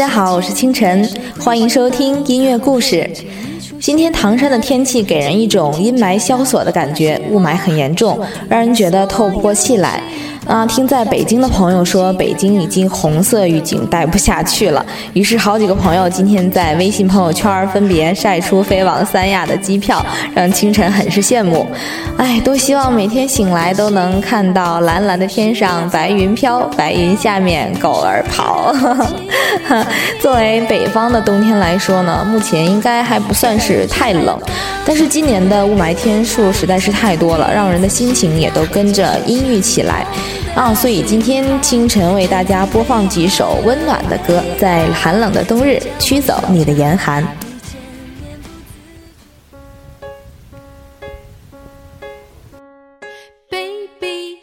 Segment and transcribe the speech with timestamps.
[0.00, 1.06] 大家好，我是清晨，
[1.38, 3.06] 欢迎收听音乐故事。
[3.78, 8.18] 今天唐山的天气给人一种阴霾萧索的感觉，雾霾很严重，
[8.48, 10.02] 让人觉得透不过气来。
[10.50, 14.84] 啊，听在北京的朋友说，北京已经红色预警，待不下去了。
[15.12, 20.04] 于是，好几个朋友今天在微信朋友圈分别晒出飞往三亚的机票，
[20.34, 21.64] 让清晨很是羡慕。
[22.16, 28.74] 哎，多希望每天醒来都能看到蓝蓝的天上白云飘，白云下面狗儿跑。
[30.20, 34.36] 作为北方的冬天来说呢，目前应该还不算是太冷，
[34.84, 40.04] 但是今年的雾霾天数实在是太多了，让人的心情也都跟着阴郁起来。
[40.56, 47.24] 啊，所以今天清晨为大家播放几首温暖的歌，在寒冷的冬日驱走你的严寒。
[53.48, 54.38] Baby，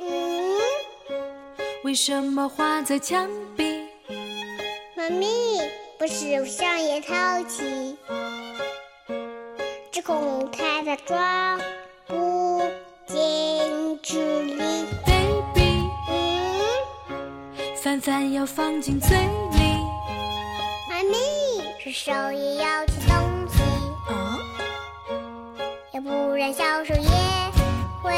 [1.84, 3.66] 为什么画在墙壁？
[4.96, 5.28] 妈咪，
[6.00, 7.14] 不是上也淘
[7.48, 7.96] 气，
[9.92, 11.62] 只恐太大装
[12.08, 12.64] 不
[13.06, 14.56] 进纸里。
[17.98, 19.28] 饭饭要放进嘴里，
[20.88, 21.18] 妈咪，
[21.80, 23.64] 吃手也要吃东西，
[24.08, 24.38] 哦，
[25.94, 27.10] 要不然小手也
[28.04, 28.12] 会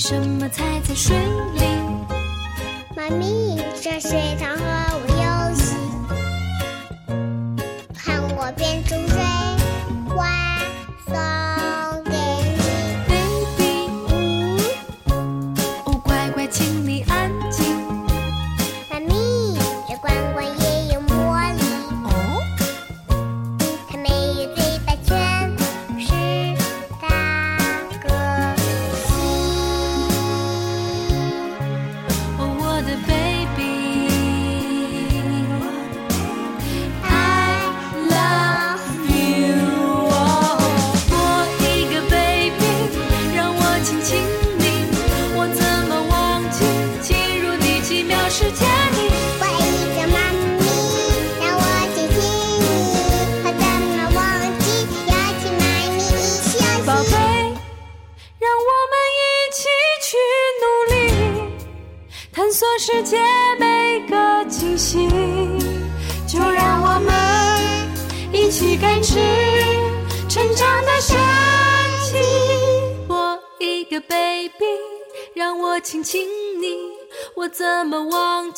[0.00, 1.60] 什么踩在水里？
[2.96, 4.64] 妈咪，这水塘和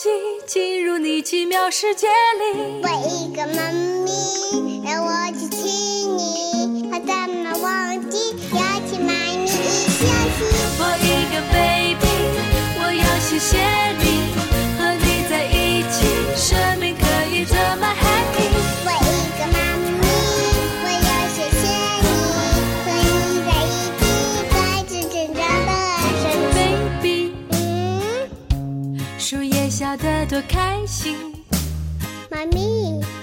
[0.02, 0.08] 记
[0.48, 2.82] 进入你奇妙世界里？
[2.82, 5.30] 我一个妈咪，让我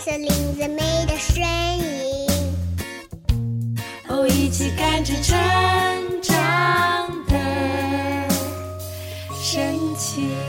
[0.09, 2.27] 森林最美的声音。
[4.07, 5.37] 哦，一起看着成
[6.19, 6.33] 长
[7.27, 7.35] 的
[9.39, 10.48] 神奇。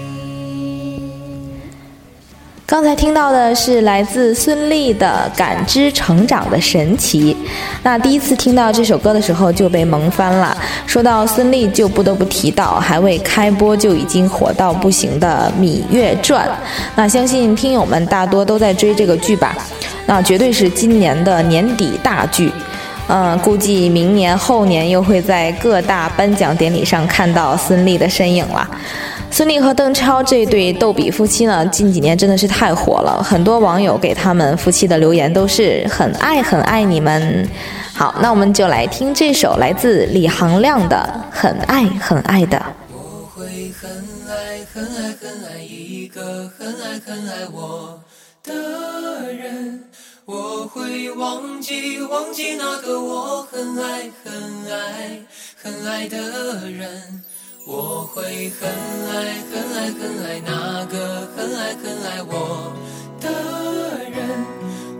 [2.71, 7.35] 刚才听到的是来自孙俪的《感知成长的神奇》。
[7.83, 10.57] 那第一次听到这首歌的时候就被萌翻了。
[10.87, 16.47] 说到孙俪，就不得不提到还未开播就已经火到不行的《芈月传》。
[16.95, 19.53] 那相信听友们大多都在追这个剧吧？
[20.07, 22.53] 那绝对是今年的年底大剧。
[23.09, 28.71] 嗯，估计明年后年又会在各大颁奖典礼上看到孙俪的身影了。
[29.33, 37.49] 孙俪和邓超这对逗比夫妻呢，近几年真的是太火了，很多网友给他们夫妻的留言都是很爱很爱你们。
[37.95, 42.59] 好，那我们就来听这首来自李行亮的《很爱很爱的》。
[42.93, 43.91] 我会很
[44.29, 47.99] 爱很爱很爱一个很爱很爱我
[48.43, 49.85] 的人，
[50.27, 54.33] 我会忘记忘记那个我很爱很
[54.71, 55.21] 爱
[55.63, 56.19] 很爱的
[56.69, 57.23] 人。
[57.73, 62.75] 我会很爱很爱很爱那个很爱很爱我
[63.21, 63.31] 的
[64.11, 64.19] 人，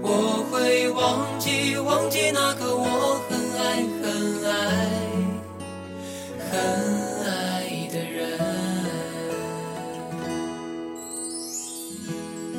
[0.01, 4.05] 我会忘记忘记那个我很爱很
[4.47, 4.55] 爱
[6.49, 6.53] 很
[7.27, 7.29] 爱
[7.93, 8.39] 的人。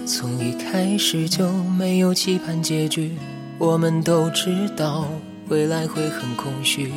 [0.05, 3.17] 从一开始就没有期盼结局，
[3.57, 5.07] 我们都知道
[5.47, 6.91] 未来会很空虚。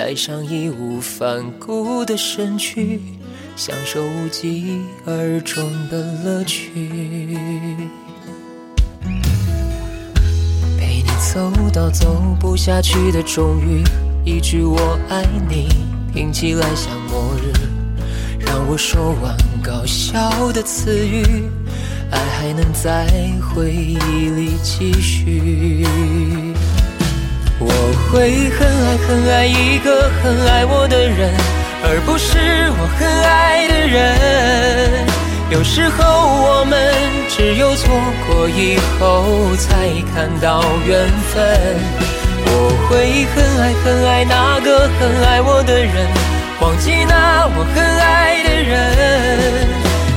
[0.00, 2.98] 带上义无反顾的身躯，
[3.54, 6.70] 享受无疾而终的乐趣。
[10.78, 13.84] 陪你走到走不下去的终于，
[14.24, 15.68] 一句我爱你
[16.14, 17.52] 听起来像末日，
[18.38, 21.44] 让我说完搞笑的词语，
[22.10, 23.06] 爱还能在
[23.42, 25.84] 回忆里继续。
[28.10, 31.32] 会很爱很爱一个很爱我的人，
[31.84, 32.38] 而不是
[32.76, 35.06] 我很爱的人。
[35.50, 36.04] 有时候
[36.42, 36.92] 我们
[37.28, 37.94] 只有错
[38.26, 41.76] 过以后才看到缘分。
[42.46, 46.08] 我会很爱很爱那个很爱我的人，
[46.60, 49.68] 忘记那我很爱的人。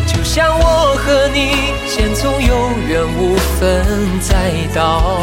[0.07, 3.85] 就像我和你先从有缘无分，
[4.19, 5.21] 再到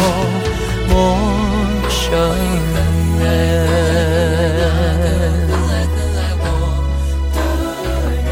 [0.88, 1.49] 陌。
[2.10, 2.26] 承认
[2.74, 2.76] 很
[3.22, 3.24] 爱
[5.86, 6.44] 很爱我
[7.32, 7.38] 的
[8.10, 8.28] 人，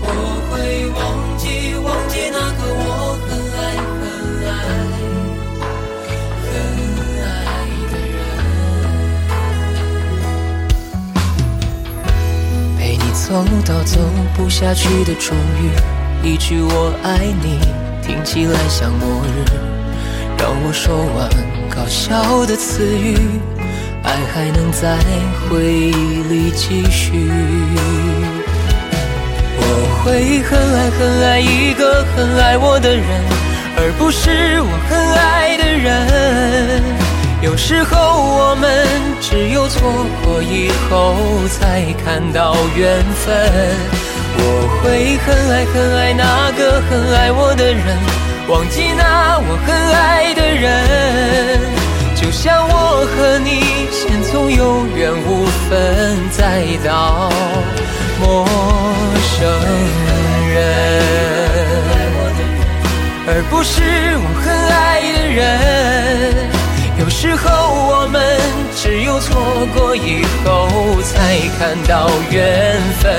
[0.00, 0.04] 我
[0.48, 0.50] 会
[0.96, 0.96] 忘
[1.36, 1.44] 记
[1.84, 2.80] 忘记那个我
[3.28, 3.60] 很爱
[4.00, 4.02] 很
[4.48, 4.48] 爱
[6.40, 6.48] 很
[7.20, 7.24] 爱
[7.92, 8.18] 的人，
[12.78, 13.20] 陪你走
[13.66, 14.00] 到走
[14.34, 15.62] 不下去的终于，
[16.26, 17.60] 一句我爱你
[18.02, 19.75] 听起来像末日。
[20.38, 21.28] 让我说完。
[21.68, 23.16] 搞笑的词语，
[24.02, 24.96] 爱还能在
[25.48, 27.28] 回忆里继续。
[29.58, 29.62] 我
[30.02, 33.04] 会很爱很爱一个很爱我的人，
[33.76, 36.82] 而不是我很爱的人。
[37.42, 38.88] 有时候我们
[39.20, 39.92] 只有错
[40.24, 41.14] 过以后
[41.48, 43.36] 才看到缘分。
[44.38, 48.25] 我会很爱很爱那个很爱我的人。
[48.48, 51.60] 忘记那我很爱的人，
[52.14, 57.28] 就像我和你先从有缘无分，再到
[58.20, 58.46] 陌
[59.36, 59.50] 生
[60.48, 60.62] 人，
[63.26, 63.82] 而不是
[64.16, 66.48] 我很爱的人。
[67.00, 67.44] 有时候
[67.74, 68.22] 我们
[68.76, 73.12] 只有错过以后，才看到缘分。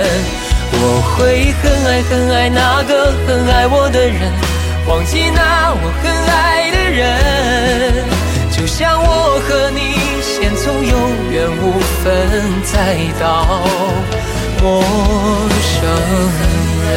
[0.79, 4.46] 我会很爱很爱那个很爱我的人。
[4.87, 8.05] 忘记那我很爱的人，
[8.51, 9.81] 就像我和你
[10.21, 10.97] 先从有
[11.29, 13.45] 缘无分，再到
[14.61, 14.81] 陌
[15.61, 15.73] 生
[16.87, 16.89] 人。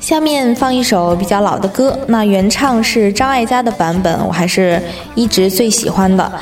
[0.00, 4.80] 下面放一首比较老的歌，那原唱是张艾嘉的版本，我还是
[5.14, 6.32] 一直最喜欢的。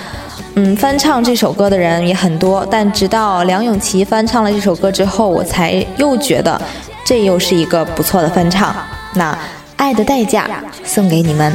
[0.55, 6.61] 嗯，翻唱这首歌的人也很多，但直到梁咏琪翻唱了这首歌之后，我才又觉得
[7.05, 8.75] 这又是一个不错的翻唱。
[9.15, 9.33] 那
[9.77, 10.49] 《爱的代价》
[10.89, 11.55] 送给你们。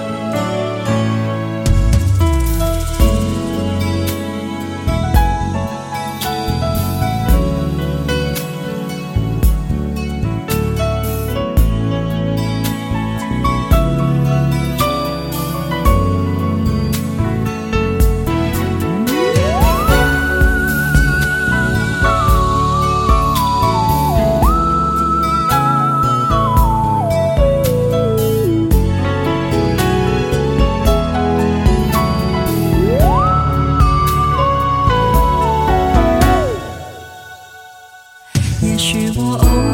[38.81, 39.70] 许我偶尔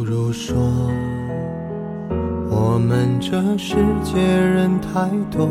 [0.00, 0.56] 不如说，
[2.48, 5.46] 我们这世界人太多，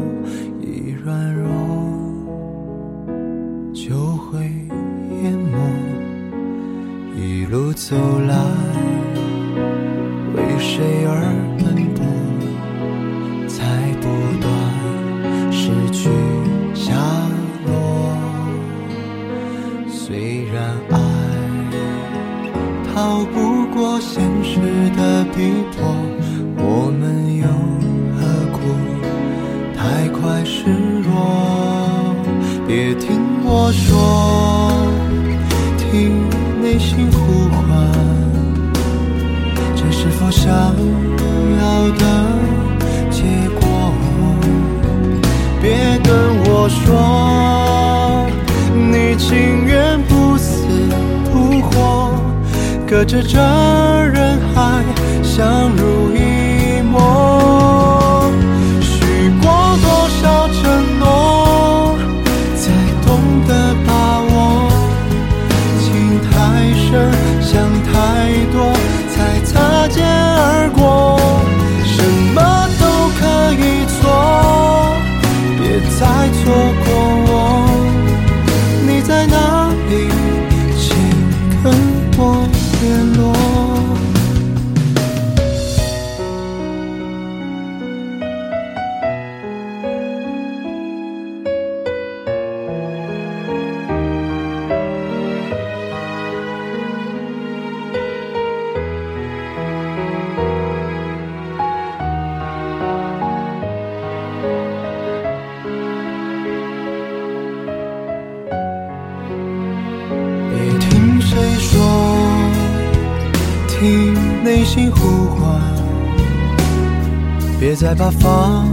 [0.60, 1.46] 一软弱
[3.72, 4.40] 就会
[5.22, 5.60] 淹没。
[7.16, 7.96] 一路走
[8.28, 8.36] 来。
[10.36, 11.22] 为谁而
[24.62, 25.38] 实的逼
[25.72, 25.78] 迫，
[26.58, 27.02] 我们
[27.38, 27.48] 又
[28.16, 28.20] 何
[28.52, 28.58] 苦
[29.76, 30.58] 太快示
[31.02, 31.10] 弱？
[32.68, 33.08] 别听
[33.44, 33.90] 我说，
[35.78, 35.88] 听
[36.62, 37.60] 内心呼唤。
[39.76, 40.48] 这是否想
[41.60, 41.64] 要
[41.98, 42.04] 的
[43.10, 43.24] 结
[43.60, 43.64] 果？
[45.62, 45.68] 别
[46.04, 46.10] 跟
[46.46, 46.86] 我说
[52.90, 54.84] 隔着这人海，
[55.22, 56.29] 相濡以
[117.90, 118.68] 别再把放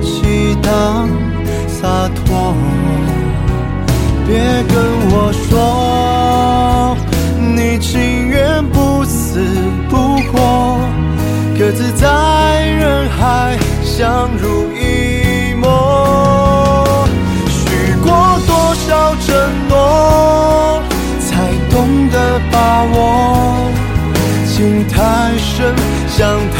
[0.00, 1.08] 弃当
[1.66, 2.54] 洒脱。
[4.28, 4.76] 别跟
[5.10, 6.96] 我说，
[7.36, 9.40] 你情愿不死
[9.88, 10.78] 不活，
[11.58, 17.04] 各自在人海相濡以沫。
[17.48, 19.34] 许过多少承
[19.68, 20.80] 诺，
[21.18, 22.96] 才懂得把握。
[24.46, 24.94] 情太
[25.38, 25.74] 深，
[26.06, 26.59] 想太，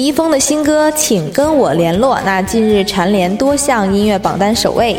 [0.00, 4.96] 李易峰的新歌《请跟我联络》，那近日蝉联多项音乐榜单首位。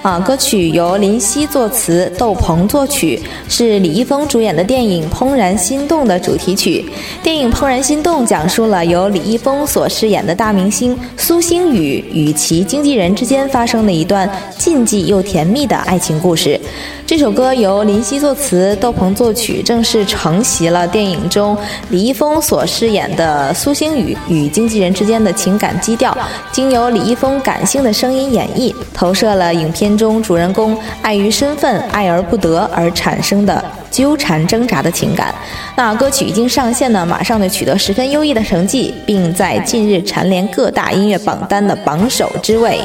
[0.00, 6.84] 啊，歌曲由林夕作词，窦鹏作曲，是李易峰主演的电影《怦然心动》的主题曲。
[7.20, 16.60] 电影《怦然心动》讲述了由李易峰所饰演的大明星苏星宇与其经纪人之间发生的一段禁忌又甜蜜的爱情故事。
[17.06, 21.54] 这首歌由林夕作词，窦鹏作曲，正式承袭了电影中
[21.90, 26.16] 李易峰所饰演的苏星宇与经纪人之间的情感基调，
[26.50, 33.62] 经由李易峰感性的声音演绎，投射了影片中主人公爱于身份爱而不得而产生的
[33.94, 35.32] 纠缠挣扎的情感。
[35.76, 42.80] 那歌曲一经上线呢，马上就取得十分优异的成绩，并在近日蝉联各大音乐榜单的榜首之位。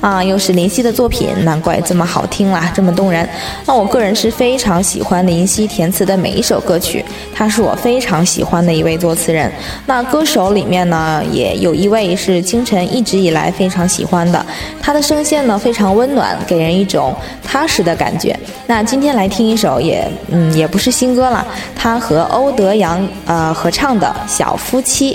[0.00, 3.28] 啊，又是林夕的作品，难怪这么好听啦，这么动人。
[3.66, 9.52] 那我个人是非常喜欢林夕填词的每一首歌曲，他是我非常喜欢的一位作词人。
[9.84, 14.46] 那歌手里面呢，也有一位是清晨一直以来非常喜欢的，
[14.80, 17.14] 他的声线呢非常温暖，给人一种
[17.46, 18.34] 踏实的感觉。
[18.66, 25.14] 那今天来听一首也嗯嗯也不是新歌了，他和欧德阳呃合唱的《小夫妻》。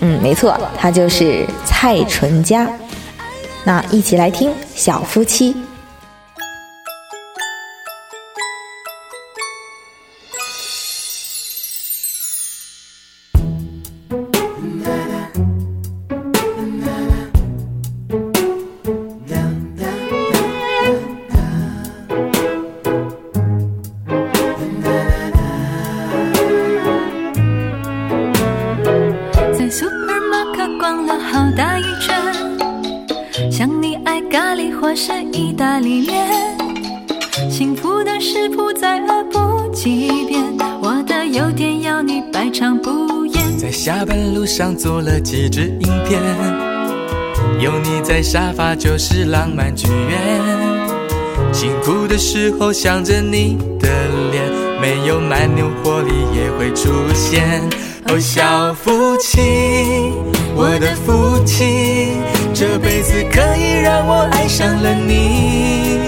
[0.00, 2.68] 嗯，没错，他就是蔡淳佳。
[3.64, 5.54] 那一起来听《小夫妻》。
[48.80, 50.18] 就是浪漫剧院。
[51.52, 53.88] 辛苦的时候想着你的
[54.32, 54.42] 脸，
[54.80, 57.60] 没有蛮牛活力也会出现。
[58.06, 60.14] 哦，小夫妻，
[60.56, 62.14] 我的夫妻，
[62.54, 66.00] 这辈子可以让我爱上了你。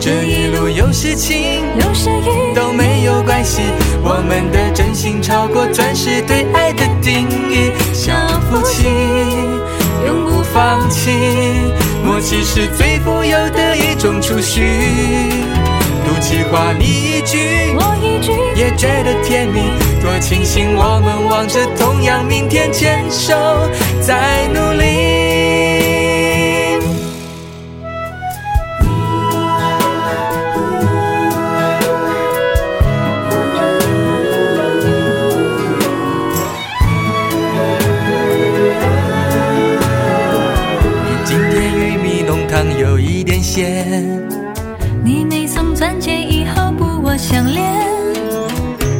[0.00, 3.62] 这一路有事情有时雨都没有关系。
[4.02, 8.12] 我们的真心超过钻石对爱的定义，小
[8.50, 8.88] 夫妻
[10.04, 11.10] 永不放弃，
[12.06, 14.62] 默契是最富有的一种储蓄。
[16.06, 19.60] 赌气话你一句，我一句，也觉得甜蜜，
[20.00, 23.34] 多庆幸我们望着同样明天，牵手
[24.00, 25.25] 在努力。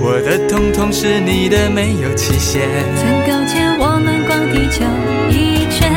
[0.08, 2.62] 我的痛痛是你的，没有期限。
[2.94, 4.84] 曾勾牵我们逛地球
[5.28, 5.90] 一圈。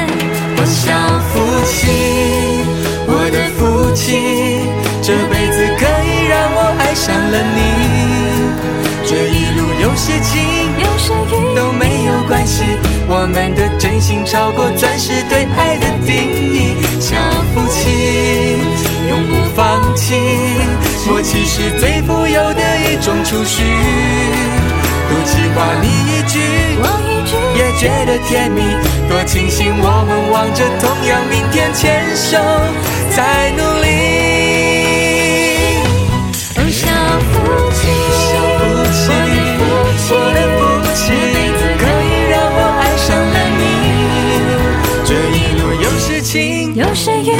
[0.57, 0.97] 我小
[1.29, 1.37] 夫
[1.69, 1.85] 妻，
[3.05, 4.65] 我的夫妻，
[5.03, 7.61] 这辈子可以让我爱上了你。
[9.05, 10.41] 这一路有些情，
[10.79, 12.63] 有时雨都没有关系，
[13.07, 16.17] 我们的真心超过钻石对爱的定
[16.51, 17.15] 义，小
[17.53, 18.57] 夫妻
[19.07, 20.15] 永不放弃，
[21.09, 23.63] 默契是最富有的一种储蓄。
[25.09, 26.39] 赌气话你一句，
[26.83, 28.61] 我一句，也觉得甜蜜，
[29.09, 32.37] 多庆幸我们望着同样明天，牵手
[33.09, 33.87] 在努力。
[36.55, 36.87] 哦像
[37.19, 37.33] 夫
[37.73, 37.81] 妻，
[38.29, 38.61] 像夫
[38.93, 39.09] 妻，
[40.13, 40.61] 我的夫
[40.93, 41.01] 妻，
[41.81, 43.61] 可以让我爱上了你。
[45.03, 47.33] 这一路有事情，有时雨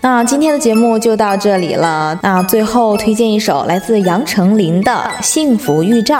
[0.00, 2.18] 那今天的节目就到这里了。
[2.22, 6.18] 那最后推荐一首来自杨丞琳的《幸福预兆》。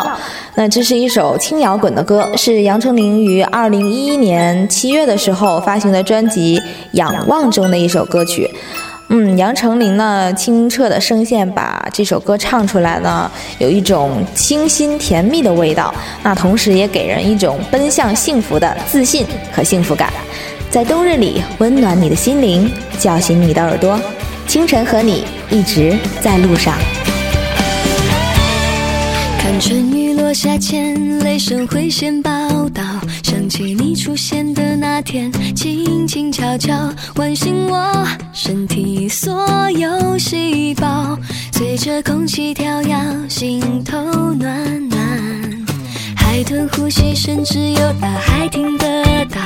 [0.54, 6.58] 那这是一首轻摇滚的歌，是杨丞琳于二零一一年七月的时候发行的专辑
[6.92, 8.50] 《仰望》中的一首歌曲。
[9.08, 15.94] 嗯，杨丞琳呢清澈的声线把这首歌唱出来呢，有一种清新甜蜜的味道。
[16.24, 20.12] 那同时也给人一种奔向幸福的自信和幸福感。
[20.70, 23.98] 在冬日里温暖你的心灵，叫醒你的耳朵。
[24.48, 26.74] 清晨和你一直在路上。
[29.38, 32.30] 看春雨落下前，雷声会先报，
[33.26, 36.72] 想起你出现的那天，轻轻悄悄
[37.12, 41.18] 唤醒我身体所有细胞，
[41.50, 42.94] 随着空气跳跃，
[43.28, 44.00] 心头
[44.32, 45.66] 暖暖。
[46.16, 49.40] 海豚呼吸，声只有大海听得到。